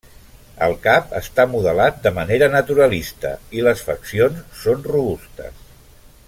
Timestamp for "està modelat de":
1.19-2.13